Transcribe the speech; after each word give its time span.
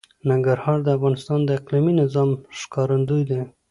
ننګرهار 0.29 0.77
د 0.83 0.87
افغانستان 0.97 1.39
د 1.45 1.49
اقلیمي 1.59 1.93
نظام 2.01 2.29
ښکارندوی 2.59 3.23
ده. 3.29 3.39